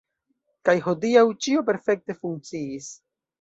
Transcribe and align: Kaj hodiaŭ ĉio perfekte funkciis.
Kaj 0.69 0.73
hodiaŭ 0.87 1.23
ĉio 1.47 1.61
perfekte 1.67 2.17
funkciis. 2.23 2.89